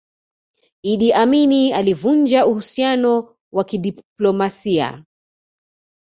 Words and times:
idi 0.83 1.13
amini 1.13 1.73
alivunja 1.73 2.45
uhusiano 2.47 3.35
wa 3.51 3.63
kidiplomasia 3.63 5.03